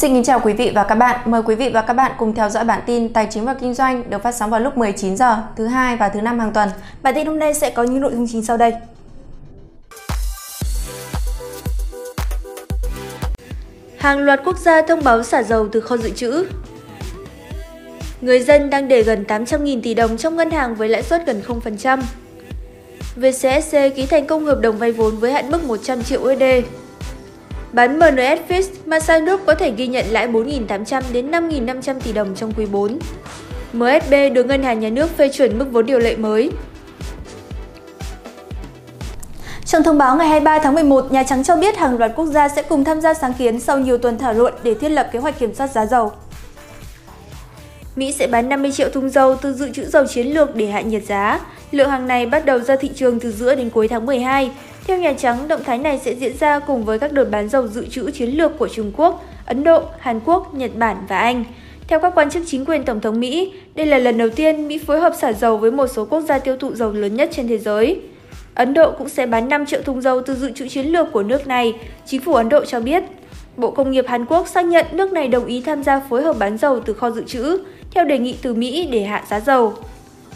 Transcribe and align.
Xin 0.00 0.14
kính 0.14 0.24
chào 0.24 0.40
quý 0.40 0.52
vị 0.52 0.72
và 0.74 0.84
các 0.84 0.94
bạn. 0.94 1.20
Mời 1.24 1.42
quý 1.42 1.54
vị 1.54 1.68
và 1.68 1.82
các 1.82 1.94
bạn 1.94 2.12
cùng 2.18 2.34
theo 2.34 2.48
dõi 2.48 2.64
bản 2.64 2.80
tin 2.86 3.12
Tài 3.12 3.26
chính 3.30 3.44
và 3.44 3.54
Kinh 3.54 3.74
doanh 3.74 4.10
được 4.10 4.22
phát 4.22 4.34
sóng 4.34 4.50
vào 4.50 4.60
lúc 4.60 4.76
19 4.76 5.16
giờ 5.16 5.42
thứ 5.56 5.66
hai 5.66 5.96
và 5.96 6.08
thứ 6.08 6.20
năm 6.20 6.38
hàng 6.38 6.52
tuần. 6.52 6.68
Bản 7.02 7.14
tin 7.14 7.26
hôm 7.26 7.38
nay 7.38 7.54
sẽ 7.54 7.70
có 7.70 7.82
những 7.82 8.00
nội 8.00 8.12
dung 8.14 8.26
chính 8.32 8.44
sau 8.44 8.56
đây. 8.56 8.72
Hàng 13.98 14.18
loạt 14.18 14.40
quốc 14.44 14.58
gia 14.58 14.82
thông 14.82 15.04
báo 15.04 15.22
xả 15.22 15.42
dầu 15.42 15.68
từ 15.72 15.80
kho 15.80 15.96
dự 15.96 16.10
trữ. 16.10 16.46
Người 18.20 18.40
dân 18.40 18.70
đang 18.70 18.88
để 18.88 19.02
gần 19.02 19.24
800.000 19.28 19.80
tỷ 19.82 19.94
đồng 19.94 20.16
trong 20.16 20.36
ngân 20.36 20.50
hàng 20.50 20.74
với 20.74 20.88
lãi 20.88 21.02
suất 21.02 21.26
gần 21.26 21.42
0%. 21.46 22.00
VCSC 23.16 23.96
ký 23.96 24.06
thành 24.06 24.26
công 24.26 24.44
hợp 24.44 24.60
đồng 24.60 24.78
vay 24.78 24.92
vốn 24.92 25.16
với 25.16 25.32
hạn 25.32 25.50
mức 25.50 25.64
100 25.64 26.02
triệu 26.02 26.20
USD. 26.20 26.42
Bán 27.72 27.98
MNS 27.98 28.40
Fix, 28.48 28.62
Masan 28.86 29.24
Group 29.24 29.40
có 29.46 29.54
thể 29.54 29.70
ghi 29.70 29.86
nhận 29.86 30.06
lãi 30.10 30.28
4.800 30.28 31.02
đến 31.12 31.30
5.500 31.30 32.00
tỷ 32.00 32.12
đồng 32.12 32.34
trong 32.34 32.52
quý 32.56 32.66
4. 32.66 32.98
MSB 33.72 34.14
được 34.32 34.46
Ngân 34.46 34.62
hàng 34.62 34.80
Nhà 34.80 34.88
nước 34.88 35.16
phê 35.16 35.28
chuẩn 35.28 35.58
mức 35.58 35.66
vốn 35.72 35.86
điều 35.86 35.98
lệ 35.98 36.16
mới. 36.16 36.50
Trong 39.64 39.82
thông 39.82 39.98
báo 39.98 40.16
ngày 40.16 40.28
23 40.28 40.58
tháng 40.58 40.74
11, 40.74 41.12
Nhà 41.12 41.22
Trắng 41.22 41.44
cho 41.44 41.56
biết 41.56 41.76
hàng 41.76 41.98
loạt 41.98 42.12
quốc 42.16 42.26
gia 42.26 42.48
sẽ 42.48 42.62
cùng 42.62 42.84
tham 42.84 43.00
gia 43.00 43.14
sáng 43.14 43.34
kiến 43.34 43.60
sau 43.60 43.78
nhiều 43.78 43.98
tuần 43.98 44.18
thảo 44.18 44.32
luận 44.32 44.54
để 44.62 44.74
thiết 44.74 44.88
lập 44.88 45.08
kế 45.12 45.18
hoạch 45.18 45.38
kiểm 45.38 45.54
soát 45.54 45.70
giá 45.70 45.86
dầu. 45.86 46.12
Mỹ 47.96 48.12
sẽ 48.12 48.26
bán 48.26 48.48
50 48.48 48.72
triệu 48.72 48.88
thùng 48.88 49.10
dầu 49.10 49.36
từ 49.36 49.52
dự 49.52 49.70
trữ 49.72 49.84
dầu 49.84 50.06
chiến 50.06 50.26
lược 50.26 50.54
để 50.54 50.66
hạ 50.66 50.80
nhiệt 50.80 51.02
giá. 51.06 51.40
Lượng 51.70 51.90
hàng 51.90 52.06
này 52.06 52.26
bắt 52.26 52.44
đầu 52.44 52.58
ra 52.58 52.76
thị 52.76 52.90
trường 52.94 53.20
từ 53.20 53.32
giữa 53.32 53.54
đến 53.54 53.70
cuối 53.70 53.88
tháng 53.88 54.06
12. 54.06 54.50
Theo 54.86 54.98
Nhà 54.98 55.12
Trắng, 55.12 55.48
động 55.48 55.64
thái 55.64 55.78
này 55.78 55.98
sẽ 55.98 56.14
diễn 56.14 56.36
ra 56.36 56.58
cùng 56.58 56.84
với 56.84 56.98
các 56.98 57.12
đợt 57.12 57.24
bán 57.24 57.48
dầu 57.48 57.66
dự 57.68 57.86
trữ 57.86 58.10
chiến 58.10 58.30
lược 58.30 58.58
của 58.58 58.68
Trung 58.68 58.92
Quốc, 58.96 59.24
Ấn 59.46 59.64
Độ, 59.64 59.82
Hàn 59.98 60.20
Quốc, 60.24 60.54
Nhật 60.54 60.70
Bản 60.76 60.96
và 61.08 61.18
Anh. 61.18 61.44
Theo 61.88 62.00
các 62.00 62.12
quan 62.14 62.30
chức 62.30 62.42
chính 62.46 62.64
quyền 62.64 62.84
Tổng 62.84 63.00
thống 63.00 63.20
Mỹ, 63.20 63.52
đây 63.74 63.86
là 63.86 63.98
lần 63.98 64.18
đầu 64.18 64.28
tiên 64.28 64.68
Mỹ 64.68 64.78
phối 64.78 65.00
hợp 65.00 65.12
xả 65.20 65.32
dầu 65.32 65.56
với 65.56 65.70
một 65.70 65.86
số 65.86 66.04
quốc 66.04 66.20
gia 66.20 66.38
tiêu 66.38 66.56
thụ 66.56 66.74
dầu 66.74 66.92
lớn 66.92 67.16
nhất 67.16 67.30
trên 67.32 67.48
thế 67.48 67.58
giới. 67.58 68.00
Ấn 68.54 68.74
Độ 68.74 68.90
cũng 68.98 69.08
sẽ 69.08 69.26
bán 69.26 69.48
5 69.48 69.66
triệu 69.66 69.82
thùng 69.82 70.02
dầu 70.02 70.22
từ 70.22 70.34
dự 70.34 70.50
trữ 70.50 70.68
chiến 70.68 70.86
lược 70.86 71.12
của 71.12 71.22
nước 71.22 71.46
này, 71.46 71.74
chính 72.06 72.20
phủ 72.20 72.34
Ấn 72.34 72.48
Độ 72.48 72.64
cho 72.64 72.80
biết. 72.80 73.02
Bộ 73.56 73.70
Công 73.70 73.90
nghiệp 73.90 74.04
Hàn 74.08 74.26
Quốc 74.26 74.48
xác 74.48 74.64
nhận 74.64 74.86
nước 74.92 75.12
này 75.12 75.28
đồng 75.28 75.46
ý 75.46 75.60
tham 75.60 75.82
gia 75.82 76.00
phối 76.00 76.22
hợp 76.22 76.36
bán 76.38 76.58
dầu 76.58 76.80
từ 76.80 76.92
kho 76.92 77.10
dự 77.10 77.24
trữ, 77.24 77.58
theo 77.90 78.04
đề 78.04 78.18
nghị 78.18 78.36
từ 78.42 78.54
Mỹ 78.54 78.88
để 78.92 79.02
hạ 79.02 79.24
giá 79.30 79.40
dầu. 79.40 79.74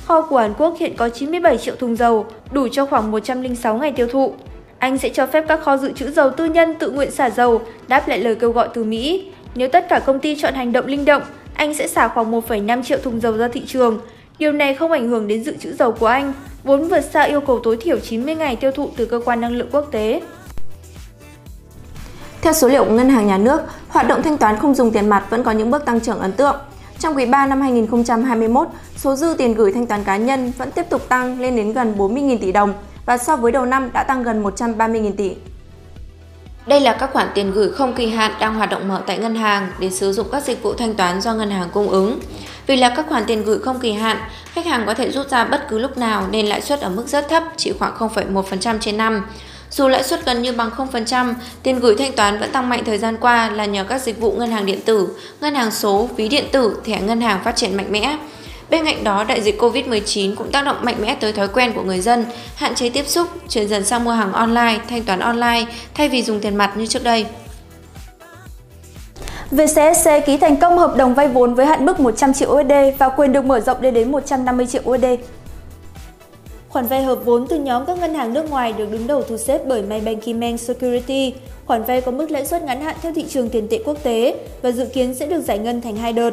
Kho 0.06 0.20
của 0.22 0.38
Hàn 0.38 0.55
Quốc 0.58 0.74
hiện 0.78 0.97
có 0.97 1.08
97 1.08 1.58
triệu 1.58 1.77
thùng 1.77 1.97
dầu, 1.97 2.27
đủ 2.52 2.69
cho 2.69 2.86
khoảng 2.86 3.10
106 3.10 3.78
ngày 3.78 3.92
tiêu 3.92 4.06
thụ. 4.12 4.33
Anh 4.78 4.98
sẽ 4.98 5.08
cho 5.08 5.27
phép 5.27 5.44
các 5.48 5.60
kho 5.62 5.77
dự 5.77 5.92
trữ 5.92 6.10
dầu 6.10 6.30
tư 6.30 6.44
nhân 6.44 6.74
tự 6.74 6.91
nguyện 6.91 7.10
xả 7.10 7.30
dầu, 7.30 7.60
đáp 7.88 8.08
lại 8.08 8.19
lời 8.19 8.34
kêu 8.34 8.52
gọi 8.52 8.69
từ 8.75 8.84
Mỹ. 8.84 9.30
Nếu 9.55 9.69
tất 9.69 9.88
cả 9.88 9.98
công 9.98 10.20
ty 10.20 10.36
chọn 10.36 10.55
hành 10.55 10.72
động 10.72 10.86
linh 10.86 11.05
động, 11.05 11.22
anh 11.55 11.75
sẽ 11.75 11.88
xả 11.88 12.08
khoảng 12.08 12.32
1,5 12.32 12.82
triệu 12.82 12.98
thùng 12.98 13.20
dầu 13.20 13.36
ra 13.36 13.48
thị 13.48 13.62
trường. 13.66 14.00
Điều 14.38 14.52
này 14.52 14.75
không 14.75 14.92
ảnh 14.92 15.08
hưởng 15.08 15.28
đến 15.28 15.44
dự 15.44 15.56
trữ 15.56 15.72
dầu 15.72 15.92
của 15.92 16.06
anh, 16.06 16.32
vốn 16.64 16.88
vượt 16.88 17.00
xa 17.00 17.22
yêu 17.22 17.41
cầu 17.41 17.60
tối 17.62 17.77
thiểu 17.77 17.98
90 17.98 18.34
ngày 18.34 18.56
tiêu 18.56 18.70
thụ 18.70 18.88
từ 18.97 19.06
cơ 19.06 19.20
quan 19.25 19.41
năng 19.41 19.52
lượng 19.52 19.69
quốc 19.72 19.88
tế. 19.91 20.20
Theo 22.42 22.52
số 22.52 22.69
liệu 22.69 22.84
của 22.84 22.92
Ngân 22.92 23.08
hàng 23.08 23.27
Nhà 23.27 23.38
nước, 23.38 23.60
hoạt 23.88 24.08
động 24.08 24.22
thanh 24.22 24.38
toán 24.38 24.56
không 24.58 24.75
dùng 24.75 24.91
tiền 24.91 25.08
mặt 25.08 25.25
vẫn 25.30 25.44
có 25.44 25.50
những 25.50 25.70
bước 25.70 25.84
tăng 25.84 26.00
trưởng 26.00 26.19
ấn 26.19 26.32
tượng. 26.32 26.56
Trong 27.05 27.16
quý 27.16 27.27
3 27.27 27.47
năm 27.47 27.60
2021, 27.60 28.69
số 28.97 29.16
dư 29.16 29.34
tiền 29.38 29.55
gửi 29.55 29.72
thanh 29.72 29.86
toán 29.86 30.05
cá 30.05 30.16
nhân 30.16 30.52
vẫn 30.58 30.70
tiếp 30.70 30.83
tục 30.91 31.08
tăng 31.08 31.41
lên 31.41 31.56
đến 31.56 31.72
gần 31.72 31.94
40.000 31.98 32.38
tỷ 32.38 32.52
đồng 32.52 32.74
và 33.06 33.19
so 33.19 33.36
với 33.36 33.52
đầu 33.52 33.66
năm 33.66 33.91
đã 33.92 34.02
tăng 34.02 34.22
gần 34.22 34.42
130.000 34.42 35.12
tỷ. 35.12 35.32
Đây 36.66 36.80
là 36.80 36.92
các 36.92 37.12
khoản 37.12 37.28
tiền 37.34 37.52
gửi 37.52 37.70
không 37.70 37.92
kỳ 37.94 38.06
hạn 38.06 38.32
đang 38.41 38.54
hoạt 38.54 38.70
động 38.70 38.88
mở 38.88 39.03
tại 39.06 39.19
ngân 39.19 39.34
hàng 39.34 39.69
để 39.78 39.91
sử 39.91 40.12
dụng 40.12 40.26
các 40.32 40.44
dịch 40.44 40.62
vụ 40.62 40.75
thanh 40.75 40.94
toán 40.94 41.20
do 41.20 41.34
ngân 41.34 41.50
hàng 41.50 41.69
cung 41.72 41.88
ứng. 41.88 42.19
Vì 42.66 42.76
là 42.76 42.88
các 42.97 43.06
khoản 43.09 43.25
tiền 43.26 43.44
gửi 43.44 43.59
không 43.59 43.81
kỳ 43.81 43.93
hạn, 43.93 44.16
khách 44.53 44.66
hàng 44.66 44.82
có 44.87 44.94
thể 44.94 45.10
rút 45.10 45.28
ra 45.28 45.44
bất 45.44 45.69
cứ 45.69 45.78
lúc 45.78 45.98
nào 45.98 46.25
nên 46.31 46.47
lãi 46.47 46.60
suất 46.60 46.81
ở 46.81 46.91
mức 46.91 47.09
rất 47.09 47.28
thấp, 47.28 47.43
chỉ 47.56 47.72
khoảng 47.78 47.94
0,1% 47.98 48.78
trên 48.81 48.97
năm. 48.97 49.26
Dù 49.77 49.89
lãi 49.89 50.03
suất 50.03 50.27
gần 50.27 50.43
như 50.43 50.53
bằng 50.53 50.71
0%, 50.93 51.35
tiền 51.62 51.81
gửi 51.81 51.95
thanh 51.99 52.12
toán 52.12 52.39
vẫn 52.39 52.53
tăng 52.53 52.69
mạnh 52.69 52.83
thời 52.87 52.99
gian 52.99 53.17
qua 53.21 53.51
là 53.51 53.65
nhờ 53.65 53.85
các 53.85 54.03
dịch 54.03 54.21
vụ 54.21 54.33
ngân 54.33 54.51
hàng 54.51 54.67
điện 54.67 54.81
tử, 54.85 55.09
ngân 55.41 55.55
hàng 55.55 55.71
số, 55.71 56.09
ví 56.17 56.29
điện 56.29 56.45
tử, 56.53 56.77
thẻ 56.85 57.01
ngân 57.01 57.21
hàng 57.21 57.41
phát 57.45 57.57
triển 57.57 57.77
mạnh 57.77 57.87
mẽ. 57.91 58.17
Bên 58.71 58.85
cạnh 58.85 59.05
đó, 59.05 59.25
đại 59.25 59.41
dịch 59.41 59.61
Covid-19 59.61 60.37
cũng 60.37 60.53
tác 60.53 60.65
động 60.65 60.77
mạnh 60.83 60.97
mẽ 61.01 61.17
tới 61.21 61.33
thói 61.33 61.49
quen 61.49 61.73
của 61.73 61.83
người 61.83 62.01
dân, 62.01 62.25
hạn 62.55 62.75
chế 62.75 62.89
tiếp 62.89 63.09
xúc, 63.09 63.29
chuyển 63.49 63.69
dần 63.69 63.85
sang 63.85 64.05
mua 64.05 64.11
hàng 64.11 64.33
online, 64.33 64.79
thanh 64.91 65.03
toán 65.03 65.21
online 65.21 65.65
thay 65.95 66.09
vì 66.09 66.23
dùng 66.23 66.41
tiền 66.41 66.56
mặt 66.56 66.77
như 66.77 66.87
trước 66.87 67.05
đây. 67.05 67.27
VCSC 69.51 70.11
ký 70.27 70.37
thành 70.37 70.56
công 70.56 70.79
hợp 70.79 70.97
đồng 70.97 71.15
vay 71.15 71.29
vốn 71.29 71.55
với 71.55 71.67
hạn 71.67 71.87
mức 71.87 72.01
100 72.01 72.33
triệu 72.33 72.51
USD 72.51 72.73
và 72.99 73.09
quyền 73.09 73.33
được 73.33 73.45
mở 73.45 73.61
rộng 73.61 73.83
lên 73.83 73.95
đến 73.95 74.12
150 74.12 74.67
triệu 74.67 74.83
USD. 74.91 75.05
Khoản 76.75 76.87
vay 76.87 77.03
hợp 77.03 77.25
vốn 77.25 77.47
từ 77.49 77.59
nhóm 77.59 77.87
các 77.87 77.99
ngân 77.99 78.15
hàng 78.15 78.33
nước 78.33 78.51
ngoài 78.51 78.73
được 78.73 78.93
đứng 78.93 79.07
đầu 79.07 79.23
thu 79.23 79.37
xếp 79.37 79.61
bởi 79.67 79.83
Maybank 79.83 80.61
Security. 80.61 81.35
Khoản 81.67 81.83
vay 81.83 82.01
có 82.01 82.12
mức 82.12 82.31
lãi 82.31 82.47
suất 82.47 82.62
ngắn 82.62 82.81
hạn 82.81 82.97
theo 83.03 83.12
thị 83.12 83.25
trường 83.29 83.49
tiền 83.49 83.69
tệ 83.71 83.79
quốc 83.85 84.03
tế 84.03 84.35
và 84.62 84.71
dự 84.71 84.87
kiến 84.87 85.15
sẽ 85.15 85.27
được 85.27 85.41
giải 85.41 85.59
ngân 85.59 85.81
thành 85.81 85.97
hai 85.97 86.12
đợt. 86.12 86.31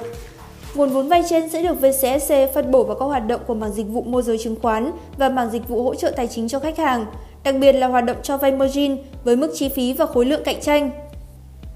Nguồn 0.76 0.90
vốn 0.90 1.08
vay 1.08 1.24
trên 1.30 1.50
sẽ 1.50 1.64
được 1.64 1.82
VCSC 1.82 2.34
phân 2.54 2.72
bổ 2.72 2.84
vào 2.84 2.96
các 2.96 3.06
hoạt 3.06 3.28
động 3.28 3.42
của 3.48 3.54
mảng 3.54 3.74
dịch 3.74 3.88
vụ 3.88 4.02
môi 4.02 4.22
giới 4.22 4.38
chứng 4.38 4.56
khoán 4.62 4.92
và 5.18 5.30
mảng 5.30 5.50
dịch 5.52 5.68
vụ 5.68 5.84
hỗ 5.84 5.96
trợ 5.96 6.12
tài 6.12 6.28
chính 6.28 6.48
cho 6.48 6.60
khách 6.60 6.78
hàng, 6.78 7.06
đặc 7.44 7.56
biệt 7.60 7.74
là 7.74 7.88
hoạt 7.88 8.06
động 8.06 8.18
cho 8.24 8.38
vay 8.38 8.52
margin 8.52 8.98
với 9.24 9.36
mức 9.36 9.52
chi 9.56 9.70
phí 9.70 9.94
và 9.94 10.06
khối 10.06 10.26
lượng 10.26 10.42
cạnh 10.46 10.62
tranh. 10.62 10.92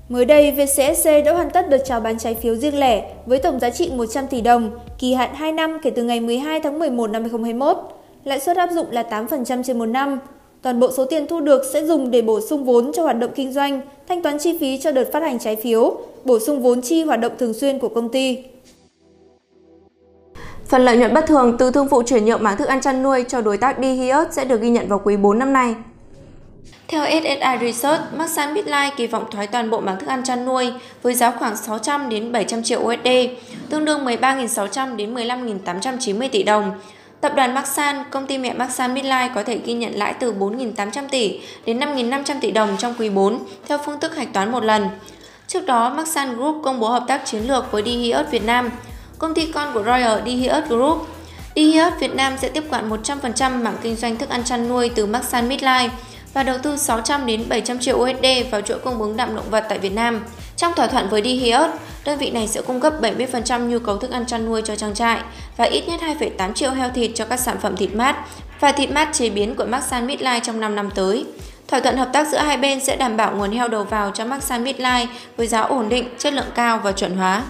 Mới 0.10 0.26
đây, 0.26 0.52
VCSC 0.52 1.10
đã 1.26 1.34
hoàn 1.34 1.50
tất 1.50 1.70
đợt 1.70 1.82
chào 1.86 2.00
bán 2.00 2.20
trái 2.20 2.36
phiếu 2.36 2.56
riêng 2.56 2.80
lẻ 2.80 3.12
với 3.26 3.40
tổng 3.40 3.60
giá 3.60 3.70
trị 3.70 3.92
100 3.96 4.28
tỷ 4.28 4.42
đồng, 4.42 4.72
kỳ 5.00 5.14
hạn 5.14 5.36
2 5.36 5.52
năm 5.52 5.78
kể 5.84 5.90
từ 5.90 6.04
ngày 6.04 6.20
12 6.20 6.60
tháng 6.60 6.80
11 6.80 7.10
năm 7.10 7.22
2021. 7.22 7.95
Lãi 8.26 8.40
suất 8.40 8.58
áp 8.58 8.70
dụng 8.72 8.92
là 8.92 9.04
8% 9.10 9.64
trên 9.64 9.80
một 9.80 9.86
năm. 9.86 10.20
Toàn 10.62 10.80
bộ 10.80 10.92
số 10.92 11.06
tiền 11.06 11.28
thu 11.28 11.40
được 11.40 11.62
sẽ 11.74 11.86
dùng 11.86 12.12
để 12.12 12.22
bổ 12.22 12.42
sung 12.42 12.64
vốn 12.64 12.92
cho 12.94 13.04
hoạt 13.04 13.20
động 13.20 13.32
kinh 13.36 13.54
doanh, 13.54 13.82
thanh 14.08 14.22
toán 14.22 14.40
chi 14.40 14.58
phí 14.60 14.78
cho 14.78 14.92
đợt 14.92 15.12
phát 15.14 15.24
hành 15.24 15.40
trái 15.40 15.56
phiếu, 15.56 15.98
bổ 16.24 16.40
sung 16.40 16.62
vốn 16.62 16.82
chi 16.82 17.04
hoạt 17.04 17.20
động 17.20 17.32
thường 17.40 17.54
xuyên 17.54 17.80
của 17.80 17.90
công 17.90 18.10
ty. 18.10 18.38
Phần 20.66 20.86
lợi 20.86 20.98
nhuận 20.98 21.14
bất 21.14 21.26
thường 21.28 21.56
từ 21.60 21.72
thương 21.72 21.88
vụ 21.88 22.04
chuyển 22.04 22.26
nhượng 22.26 22.44
mảng 22.44 22.58
thức 22.58 22.68
ăn 22.68 22.82
chăn 22.82 23.04
nuôi 23.04 23.26
cho 23.28 23.42
đối 23.42 23.58
tác 23.58 23.78
Dihiot 23.82 24.28
sẽ 24.32 24.46
được 24.46 24.62
ghi 24.62 24.70
nhận 24.70 24.88
vào 24.88 25.02
quý 25.04 25.18
4 25.18 25.40
năm 25.40 25.54
nay. 25.54 25.76
Theo 26.88 27.06
SSI 27.06 27.58
Research, 27.62 28.02
Masan 28.18 28.54
Midline 28.54 28.92
kỳ 28.98 29.08
vọng 29.08 29.26
thoái 29.32 29.48
toàn 29.48 29.70
bộ 29.70 29.80
mảng 29.80 30.00
thức 30.00 30.08
ăn 30.08 30.24
chăn 30.24 30.46
nuôi 30.46 30.74
với 31.02 31.14
giá 31.14 31.32
khoảng 31.32 31.58
600 31.58 32.10
đến 32.10 32.32
700 32.32 32.64
triệu 32.64 32.80
USD, 32.80 33.08
tương 33.70 33.86
đương 33.86 34.06
13.600 34.06 34.96
đến 34.96 35.16
15.890 35.16 36.30
tỷ 36.32 36.44
đồng. 36.44 36.72
Tập 37.22 37.32
đoàn 37.36 37.54
Maxan, 37.54 38.04
công 38.12 38.28
ty 38.28 38.38
mẹ 38.38 38.54
Maxan 38.54 38.94
Midline 38.94 39.32
có 39.36 39.44
thể 39.44 39.60
ghi 39.66 39.74
nhận 39.74 39.94
lãi 39.94 40.14
từ 40.14 40.34
4.800 40.34 41.08
tỷ 41.12 41.40
đến 41.66 41.80
5.500 41.80 42.36
tỷ 42.42 42.52
đồng 42.52 42.78
trong 42.78 42.94
quý 43.00 43.10
4 43.10 43.40
theo 43.68 43.78
phương 43.86 44.00
thức 44.00 44.16
hạch 44.16 44.34
toán 44.34 44.52
một 44.52 44.64
lần. 44.64 44.88
Trước 45.48 45.66
đó, 45.66 45.90
Maxan 45.90 46.36
Group 46.36 46.64
công 46.64 46.80
bố 46.80 46.90
hợp 46.90 47.04
tác 47.08 47.26
chiến 47.26 47.48
lược 47.48 47.72
với 47.72 47.84
Dihiot 47.86 48.26
Việt 48.32 48.44
Nam 48.44 48.70
công 49.20 49.34
ty 49.34 49.52
con 49.52 49.74
của 49.74 49.84
Royal 49.84 50.20
Dihiot 50.26 50.64
Group. 50.70 51.08
Dihiot 51.56 51.94
Việt 52.00 52.16
Nam 52.16 52.34
sẽ 52.42 52.50
tiếp 52.50 52.64
quản 52.70 52.90
100% 52.90 53.64
mảng 53.64 53.78
kinh 53.82 53.96
doanh 53.96 54.18
thức 54.18 54.30
ăn 54.30 54.44
chăn 54.44 54.70
nuôi 54.70 54.90
từ 54.96 55.06
Maxan 55.06 55.50
Midlife 55.50 55.90
và 56.36 56.44
đầu 56.44 56.58
tư 56.64 56.78
600 56.78 57.26
đến 57.26 57.46
700 57.50 57.80
triệu 57.80 57.98
USD 57.98 58.26
vào 58.52 58.62
chuỗi 58.62 58.80
cung 58.80 59.02
ứng 59.02 59.18
đạm 59.18 59.36
động 59.36 59.50
vật 59.50 59.66
tại 59.70 59.80
Việt 59.80 59.94
Nam. 59.94 60.24
Trong 60.58 60.74
thỏa 60.74 60.88
thuận 60.88 61.10
với 61.10 61.22
Dihios, 61.22 61.70
đơn 62.06 62.18
vị 62.18 62.32
này 62.32 62.48
sẽ 62.48 62.62
cung 62.62 62.80
cấp 62.80 62.94
70% 63.02 63.68
nhu 63.68 63.80
cầu 63.80 63.98
thức 63.98 64.12
ăn 64.12 64.26
chăn 64.26 64.46
nuôi 64.46 64.62
cho 64.66 64.76
trang 64.76 64.94
trại 64.94 65.20
và 65.58 65.66
ít 65.66 65.88
nhất 65.88 66.02
2,8 66.20 66.54
triệu 66.54 66.72
heo 66.72 66.90
thịt 66.90 67.12
cho 67.16 67.26
các 67.26 67.40
sản 67.40 67.58
phẩm 67.62 67.76
thịt 67.76 67.96
mát 67.96 68.16
và 68.60 68.72
thịt 68.72 68.92
mát 68.92 69.10
chế 69.14 69.30
biến 69.30 69.56
của 69.56 69.66
Maxan 69.66 70.08
Midline 70.08 70.40
trong 70.44 70.60
5 70.60 70.76
năm 70.76 70.90
tới. 70.96 71.26
Thỏa 71.68 71.80
thuận 71.80 71.98
hợp 71.98 72.10
tác 72.14 72.28
giữa 72.28 72.38
hai 72.38 72.58
bên 72.58 72.80
sẽ 72.80 72.96
đảm 72.96 73.18
bảo 73.18 73.36
nguồn 73.36 73.52
heo 73.52 73.68
đầu 73.68 73.84
vào 73.84 74.12
cho 74.12 74.26
Maxan 74.26 74.64
Midline 74.64 75.08
với 75.38 75.48
giá 75.48 75.62
ổn 75.62 75.90
định, 75.90 76.08
chất 76.18 76.34
lượng 76.34 76.52
cao 76.56 76.80
và 76.84 76.92
chuẩn 76.92 77.18
hóa. 77.18 77.44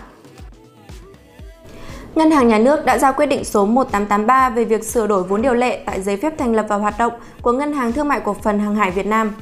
Ngân 2.15 2.31
hàng 2.31 2.47
Nhà 2.47 2.57
nước 2.57 2.85
đã 2.85 2.97
ra 2.97 3.11
quyết 3.11 3.25
định 3.25 3.43
số 3.43 3.65
1883 3.65 4.49
về 4.49 4.65
việc 4.65 4.83
sửa 4.83 5.07
đổi 5.07 5.23
vốn 5.23 5.41
điều 5.41 5.53
lệ 5.53 5.79
tại 5.85 6.01
giấy 6.01 6.17
phép 6.17 6.33
thành 6.37 6.55
lập 6.55 6.65
và 6.69 6.75
hoạt 6.75 6.97
động 6.97 7.13
của 7.41 7.51
Ngân 7.51 7.73
hàng 7.73 7.93
Thương 7.93 8.07
mại 8.07 8.19
Cổ 8.19 8.33
phần 8.33 8.59
Hàng 8.59 8.75
hải 8.75 8.91
Việt 8.91 9.05
Nam. 9.05 9.33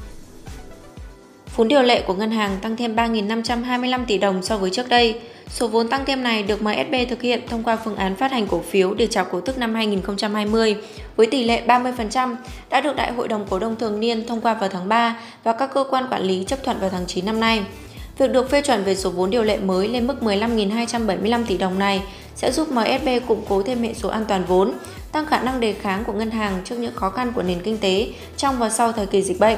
Vốn 1.55 1.67
điều 1.67 1.81
lệ 1.81 2.01
của 2.07 2.13
ngân 2.13 2.31
hàng 2.31 2.57
tăng 2.61 2.75
thêm 2.75 2.95
3.525 2.95 4.05
tỷ 4.05 4.17
đồng 4.17 4.43
so 4.43 4.57
với 4.57 4.69
trước 4.69 4.89
đây. 4.89 5.21
Số 5.49 5.67
vốn 5.67 5.87
tăng 5.87 6.05
thêm 6.05 6.23
này 6.23 6.43
được 6.43 6.61
MSB 6.61 6.95
thực 7.09 7.21
hiện 7.21 7.41
thông 7.49 7.63
qua 7.63 7.77
phương 7.85 7.95
án 7.95 8.15
phát 8.15 8.31
hành 8.31 8.47
cổ 8.47 8.61
phiếu 8.69 8.93
để 8.93 9.07
chào 9.07 9.25
cổ 9.25 9.41
tức 9.41 9.57
năm 9.57 9.75
2020 9.75 10.75
với 11.15 11.27
tỷ 11.27 11.43
lệ 11.43 11.63
30% 11.67 12.35
đã 12.69 12.81
được 12.81 12.95
Đại 12.95 13.11
hội 13.11 13.27
đồng 13.27 13.45
cổ 13.49 13.59
đông 13.59 13.75
thường 13.75 13.99
niên 13.99 14.27
thông 14.27 14.41
qua 14.41 14.53
vào 14.53 14.69
tháng 14.69 14.89
3 14.89 15.19
và 15.43 15.53
các 15.53 15.73
cơ 15.73 15.83
quan 15.89 16.07
quản 16.11 16.21
lý 16.21 16.43
chấp 16.47 16.63
thuận 16.63 16.79
vào 16.79 16.89
tháng 16.89 17.05
9 17.07 17.25
năm 17.25 17.39
nay. 17.39 17.65
Việc 18.17 18.31
được 18.31 18.49
phê 18.49 18.61
chuẩn 18.61 18.83
về 18.83 18.95
số 18.95 19.09
vốn 19.09 19.29
điều 19.29 19.43
lệ 19.43 19.57
mới 19.57 19.87
lên 19.87 20.07
mức 20.07 20.15
15.275 20.21 21.43
tỷ 21.47 21.57
đồng 21.57 21.79
này 21.79 22.01
sẽ 22.35 22.51
giúp 22.51 22.67
MSB 22.71 23.07
củng 23.27 23.45
cố 23.49 23.63
thêm 23.63 23.83
hệ 23.83 23.93
số 23.93 24.09
an 24.09 24.25
toàn 24.27 24.43
vốn, 24.47 24.73
tăng 25.11 25.25
khả 25.25 25.39
năng 25.39 25.59
đề 25.59 25.73
kháng 25.73 26.03
của 26.03 26.13
ngân 26.13 26.31
hàng 26.31 26.61
trước 26.65 26.75
những 26.75 26.95
khó 26.95 27.09
khăn 27.09 27.31
của 27.35 27.41
nền 27.41 27.61
kinh 27.61 27.77
tế 27.77 28.07
trong 28.37 28.59
và 28.59 28.69
sau 28.69 28.91
thời 28.91 29.05
kỳ 29.05 29.21
dịch 29.21 29.39
bệnh. 29.39 29.57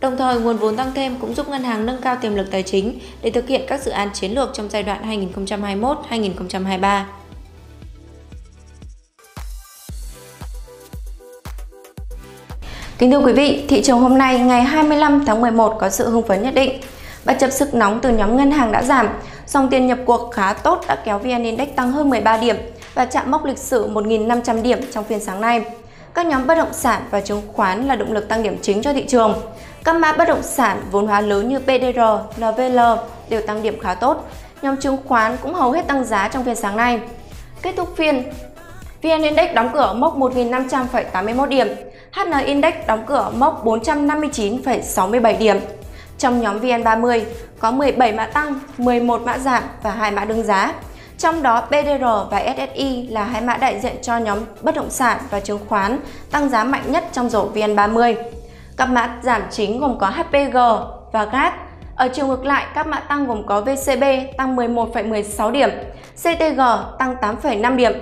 Đồng 0.00 0.16
thời, 0.16 0.40
nguồn 0.40 0.56
vốn 0.56 0.76
tăng 0.76 0.92
thêm 0.94 1.16
cũng 1.20 1.34
giúp 1.34 1.48
ngân 1.48 1.64
hàng 1.64 1.86
nâng 1.86 2.00
cao 2.02 2.16
tiềm 2.20 2.34
lực 2.34 2.50
tài 2.50 2.62
chính 2.62 2.98
để 3.22 3.30
thực 3.30 3.48
hiện 3.48 3.62
các 3.66 3.82
dự 3.82 3.90
án 3.90 4.08
chiến 4.14 4.32
lược 4.32 4.50
trong 4.54 4.68
giai 4.70 4.82
đoạn 4.82 5.26
2021-2023. 6.10 7.02
Kính 12.98 13.10
thưa 13.10 13.20
quý 13.20 13.32
vị, 13.32 13.64
thị 13.68 13.82
trường 13.82 14.00
hôm 14.00 14.18
nay 14.18 14.38
ngày 14.38 14.62
25 14.62 15.24
tháng 15.26 15.40
11 15.40 15.76
có 15.80 15.90
sự 15.90 16.10
hưng 16.10 16.26
phấn 16.26 16.42
nhất 16.42 16.54
định. 16.54 16.80
Bất 17.24 17.36
chấp 17.40 17.50
sức 17.50 17.74
nóng 17.74 18.00
từ 18.02 18.10
nhóm 18.10 18.36
ngân 18.36 18.50
hàng 18.50 18.72
đã 18.72 18.82
giảm, 18.82 19.08
dòng 19.48 19.68
tiền 19.68 19.86
nhập 19.86 19.98
cuộc 20.06 20.30
khá 20.32 20.52
tốt 20.52 20.80
đã 20.88 20.96
kéo 21.04 21.18
VN 21.18 21.42
Index 21.42 21.68
tăng 21.76 21.92
hơn 21.92 22.10
13 22.10 22.36
điểm 22.36 22.56
và 22.94 23.04
chạm 23.04 23.30
mốc 23.30 23.44
lịch 23.44 23.58
sử 23.58 23.88
1.500 23.90 24.62
điểm 24.62 24.80
trong 24.92 25.04
phiên 25.04 25.20
sáng 25.20 25.40
nay. 25.40 25.64
Các 26.14 26.26
nhóm 26.26 26.46
bất 26.46 26.54
động 26.54 26.72
sản 26.72 27.02
và 27.10 27.20
chứng 27.20 27.42
khoán 27.52 27.86
là 27.86 27.96
động 27.96 28.12
lực 28.12 28.28
tăng 28.28 28.42
điểm 28.42 28.58
chính 28.62 28.82
cho 28.82 28.92
thị 28.92 29.04
trường. 29.08 29.34
Các 29.84 29.96
mã 29.96 30.12
bất 30.12 30.28
động 30.28 30.42
sản 30.42 30.82
vốn 30.90 31.06
hóa 31.06 31.20
lớn 31.20 31.48
như 31.48 31.58
PDR, 31.58 32.00
NVL 32.36 32.78
đều 33.28 33.40
tăng 33.46 33.62
điểm 33.62 33.80
khá 33.80 33.94
tốt. 33.94 34.28
Nhóm 34.62 34.76
chứng 34.76 34.96
khoán 35.06 35.36
cũng 35.42 35.54
hầu 35.54 35.72
hết 35.72 35.86
tăng 35.86 36.04
giá 36.04 36.28
trong 36.28 36.44
phiên 36.44 36.56
sáng 36.56 36.76
nay. 36.76 37.00
Kết 37.62 37.74
thúc 37.76 37.88
phiên, 37.96 38.22
VN 39.02 39.22
Index 39.22 39.54
đóng 39.54 39.70
cửa 39.74 39.80
ở 39.80 39.94
mốc 39.94 40.18
1.500,81 40.18 41.46
điểm, 41.46 41.68
HN 42.12 42.44
Index 42.44 42.74
đóng 42.86 43.02
cửa 43.06 43.16
ở 43.16 43.30
mốc 43.30 43.64
459,67 43.64 45.38
điểm. 45.38 45.56
Trong 46.18 46.40
nhóm 46.40 46.60
VN30 46.60 47.20
có 47.58 47.70
17 47.70 48.12
mã 48.12 48.26
tăng, 48.26 48.54
11 48.78 49.22
mã 49.22 49.38
giảm 49.38 49.62
và 49.82 49.90
2 49.90 50.10
mã 50.10 50.24
đứng 50.24 50.42
giá. 50.42 50.72
Trong 51.18 51.42
đó 51.42 51.62
BDR 51.70 52.04
và 52.30 52.54
SSI 52.56 53.08
là 53.10 53.24
hai 53.24 53.42
mã 53.42 53.56
đại 53.56 53.80
diện 53.80 53.96
cho 54.02 54.16
nhóm 54.16 54.38
bất 54.62 54.74
động 54.74 54.90
sản 54.90 55.18
và 55.30 55.40
chứng 55.40 55.58
khoán 55.68 55.98
tăng 56.30 56.48
giá 56.48 56.64
mạnh 56.64 56.82
nhất 56.86 57.04
trong 57.12 57.30
rổ 57.30 57.48
VN30. 57.54 58.14
Các 58.76 58.88
mã 58.88 59.18
giảm 59.22 59.42
chính 59.50 59.80
gồm 59.80 59.98
có 59.98 60.06
HPG 60.06 60.56
và 61.12 61.24
GAT. 61.24 61.54
Ở 61.96 62.08
chiều 62.08 62.26
ngược 62.26 62.44
lại, 62.44 62.66
các 62.74 62.86
mã 62.86 63.00
tăng 63.00 63.26
gồm 63.26 63.46
có 63.46 63.60
VCB 63.60 64.04
tăng 64.36 64.56
11,16 64.56 65.50
điểm, 65.50 65.70
CTG 66.16 66.60
tăng 66.98 67.16
8,5 67.20 67.76
điểm. 67.76 67.92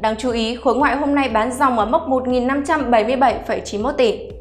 Đáng 0.00 0.16
chú 0.18 0.30
ý, 0.30 0.56
khối 0.64 0.74
ngoại 0.74 0.96
hôm 0.96 1.14
nay 1.14 1.28
bán 1.28 1.52
dòng 1.52 1.78
ở 1.78 1.86
mốc 1.86 2.08
1.577,91 2.08 3.92
tỷ. 3.92 4.35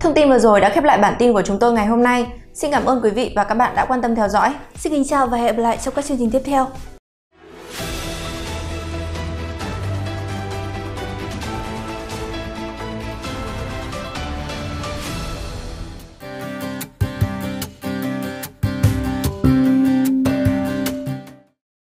Thông 0.00 0.14
tin 0.14 0.28
vừa 0.28 0.38
rồi 0.38 0.60
đã 0.60 0.70
khép 0.70 0.84
lại 0.84 0.98
bản 0.98 1.14
tin 1.18 1.32
của 1.32 1.42
chúng 1.42 1.58
tôi 1.58 1.72
ngày 1.72 1.86
hôm 1.86 2.02
nay. 2.02 2.26
Xin 2.54 2.70
cảm 2.70 2.84
ơn 2.84 3.00
quý 3.02 3.10
vị 3.10 3.32
và 3.36 3.44
các 3.44 3.54
bạn 3.54 3.74
đã 3.76 3.84
quan 3.84 4.02
tâm 4.02 4.14
theo 4.14 4.28
dõi. 4.28 4.54
Xin 4.76 4.92
kính 4.92 5.04
chào 5.04 5.26
và 5.26 5.38
hẹn 5.38 5.56
gặp 5.56 5.62
lại 5.62 5.78
trong 5.84 5.94
các 5.94 6.04
chương 6.04 6.18
trình 6.18 6.30
tiếp 6.30 6.42
theo. 6.44 6.66